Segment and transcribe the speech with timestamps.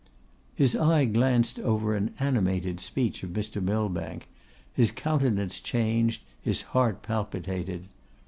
[0.55, 3.61] His eye glanced over an animated speech of Mr.
[3.61, 4.29] Millbank,
[4.73, 7.83] his countenance changed, his heart palpitated.